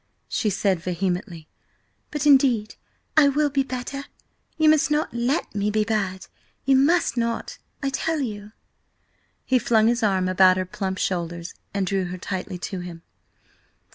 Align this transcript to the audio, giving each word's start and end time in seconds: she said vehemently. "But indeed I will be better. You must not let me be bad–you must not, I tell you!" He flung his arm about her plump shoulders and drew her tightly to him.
she 0.27 0.49
said 0.49 0.79
vehemently. 0.79 1.47
"But 2.09 2.25
indeed 2.25 2.73
I 3.15 3.27
will 3.29 3.51
be 3.51 3.61
better. 3.61 4.05
You 4.57 4.67
must 4.67 4.89
not 4.89 5.13
let 5.13 5.53
me 5.53 5.69
be 5.69 5.83
bad–you 5.83 6.75
must 6.75 7.17
not, 7.17 7.59
I 7.83 7.91
tell 7.91 8.19
you!" 8.19 8.51
He 9.45 9.59
flung 9.59 9.85
his 9.85 10.01
arm 10.01 10.27
about 10.27 10.57
her 10.57 10.65
plump 10.65 10.97
shoulders 10.97 11.53
and 11.71 11.85
drew 11.85 12.05
her 12.05 12.17
tightly 12.17 12.57
to 12.57 12.79
him. 12.79 13.03